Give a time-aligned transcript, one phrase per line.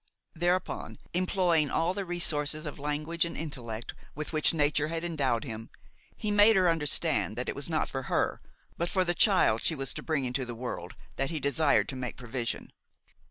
[0.33, 5.69] Thereupon, employing all the resources of language and intellect with which nature had endowed him,
[6.17, 8.41] he made her understand that it was not for her,
[8.79, 11.95] but for the child she was to bring into the world, that he desired to
[11.95, 12.71] make provision.